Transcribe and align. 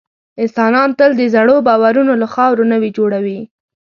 انسانان 0.41 0.89
تل 0.99 1.11
د 1.17 1.21
زړو 1.35 1.55
باورونو 1.67 2.13
له 2.21 2.27
خاورو 2.33 2.69
نوي 2.73 2.89
جوړوي. 2.97 3.39